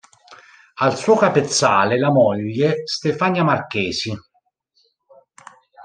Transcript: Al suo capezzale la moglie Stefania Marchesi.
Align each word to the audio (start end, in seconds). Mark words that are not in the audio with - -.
Al 0.77 0.97
suo 0.97 1.15
capezzale 1.15 1.99
la 1.99 2.09
moglie 2.09 2.87
Stefania 2.87 3.43
Marchesi. 3.43 4.11